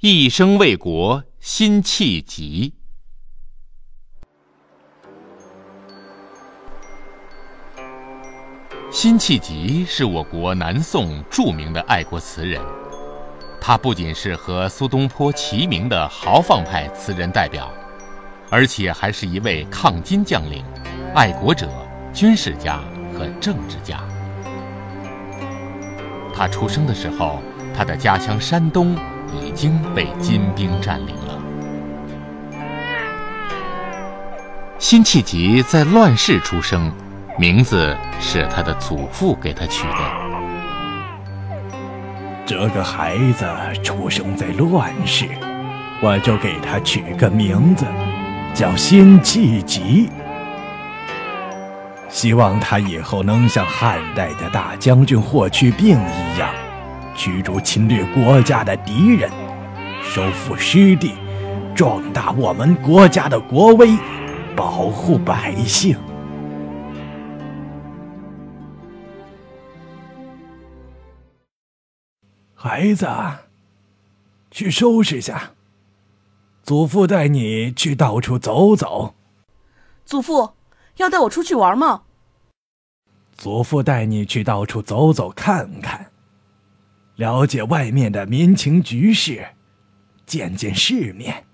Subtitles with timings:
[0.00, 2.74] 一生为国，辛弃疾。
[8.90, 12.60] 辛弃疾是我国南宋著名的爱国词人，
[13.60, 17.72] 他不仅是和苏东坡齐名的豪放派词人代表，
[18.50, 20.62] 而且还是一位抗金将领、
[21.14, 21.66] 爱国者、
[22.12, 22.78] 军事家
[23.16, 24.02] 和政治家。
[26.34, 27.40] 他出生的时候，
[27.74, 28.96] 他的家乡山东
[29.40, 31.38] 已经被金兵占领了。
[34.78, 36.92] 辛弃疾在乱世出生。
[37.36, 39.98] 名字是他的祖父给他取的。
[42.46, 43.44] 这个孩子
[43.82, 45.26] 出生在乱世，
[46.00, 47.84] 我就给他取个名字，
[48.54, 50.08] 叫辛弃疾。
[52.08, 56.48] 希望他以后能像汉代的大将军霍去病一样，
[57.14, 59.30] 驱逐侵略国家的敌人，
[60.02, 61.14] 收复失地，
[61.74, 63.96] 壮大我们国家的国威，
[64.56, 65.96] 保护百姓。
[72.54, 73.06] 孩子，
[74.50, 75.50] 去收拾下。
[76.62, 79.14] 祖父带你去到处走走。
[80.06, 80.54] 祖父
[80.96, 82.02] 要带我出去玩吗？
[83.36, 86.10] 祖父带你去到处走走看看，
[87.16, 89.46] 了解外面的民情局势，
[90.26, 91.44] 见见世面。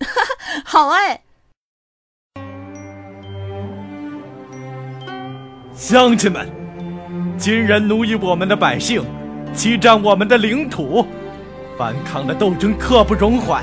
[0.64, 1.20] 好哎！
[5.74, 6.48] 乡亲们，
[7.36, 9.04] 金人奴役我们的百姓。
[9.54, 11.06] 侵占我们的领土，
[11.76, 13.62] 反抗的斗争刻不容缓。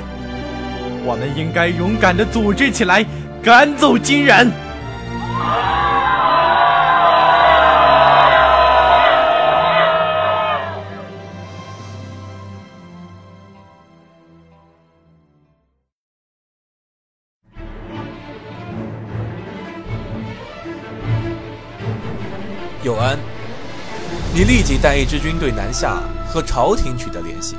[1.04, 3.04] 我们应该勇敢的组织起来，
[3.42, 4.48] 赶走金人。
[22.82, 23.18] 有安。
[24.32, 27.56] 你立即带一支军队南下，和朝廷取得联系。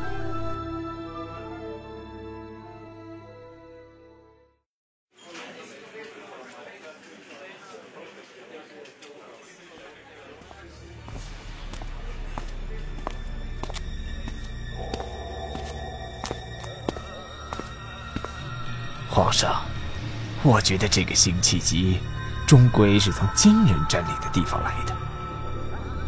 [19.09, 19.61] 皇上，
[20.41, 21.99] 我觉得这个辛弃疾，
[22.47, 25.00] 终归是从金人占领的地方来的。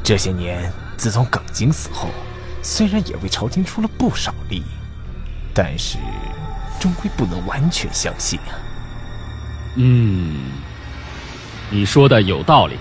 [0.03, 2.09] 这些年，自从耿京死后，
[2.62, 4.62] 虽然也为朝廷出了不少力，
[5.53, 5.97] 但是
[6.78, 8.52] 终归不能完全相信啊。
[9.75, 10.52] 嗯，
[11.69, 12.78] 你说的有道理。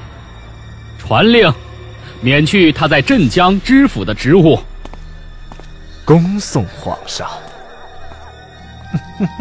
[0.99, 1.55] 传令，
[2.21, 4.59] 免去他在镇江知府的职务。
[6.05, 7.31] 恭送皇上。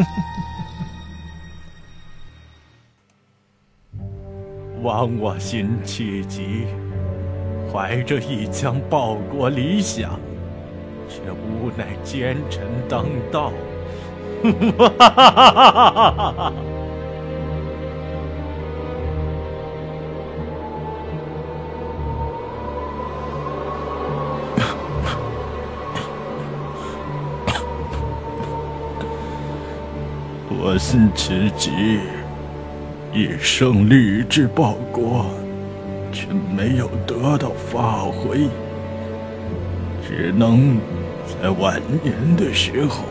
[4.82, 6.68] 亡我辛弃疾。
[7.72, 10.20] 怀着一腔报国理想，
[11.08, 13.54] 却无奈奸臣当道。
[30.64, 31.72] 我辛弃疾
[33.14, 35.41] 一生立志报国。
[36.12, 38.50] 却没有得到发挥，
[40.06, 40.78] 只能
[41.42, 43.04] 在晚年的时候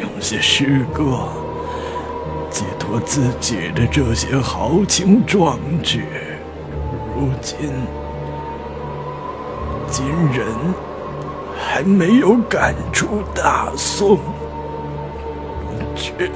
[0.00, 1.28] 用些诗歌
[2.50, 6.00] 寄托自己的这些豪情壮志。
[7.14, 7.70] 如今，
[9.90, 10.46] 金人
[11.58, 14.18] 还没有赶出大宋，
[15.96, 16.30] 却。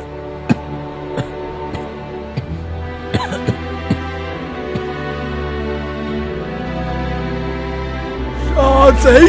[8.93, 9.28] 贼！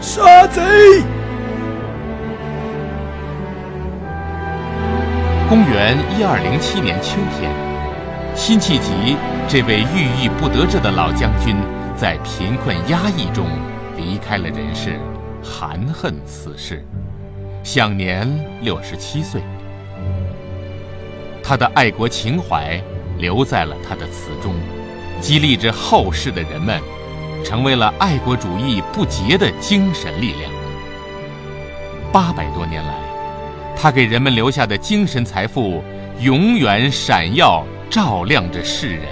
[0.00, 0.62] 杀贼！
[5.48, 7.50] 公元一二零七年秋天，
[8.34, 9.16] 辛弃疾
[9.48, 11.56] 这位郁郁不得志的老将军，
[11.96, 13.46] 在贫困压抑中
[13.96, 14.98] 离开了人世，
[15.42, 16.84] 含恨辞世，
[17.62, 18.28] 享年
[18.60, 19.40] 六十七岁。
[21.42, 22.80] 他的爱国情怀
[23.18, 24.52] 留在了他的词中，
[25.20, 26.80] 激励着后世的人们。
[27.44, 30.50] 成为了爱国主义不竭的精神力量。
[32.12, 32.94] 八百多年来，
[33.76, 35.82] 他给人们留下的精神财富，
[36.20, 39.04] 永远闪耀照亮着世人。